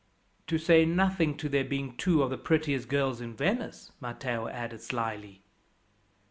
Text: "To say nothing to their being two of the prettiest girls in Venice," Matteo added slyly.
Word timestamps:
"To 0.47 0.57
say 0.57 0.83
nothing 0.83 1.37
to 1.37 1.47
their 1.47 1.63
being 1.63 1.95
two 1.95 2.23
of 2.23 2.31
the 2.31 2.37
prettiest 2.39 2.87
girls 2.87 3.21
in 3.21 3.35
Venice," 3.35 3.91
Matteo 4.01 4.47
added 4.47 4.81
slyly. 4.81 5.43